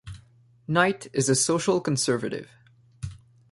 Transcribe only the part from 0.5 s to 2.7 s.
Knight is a social conservative.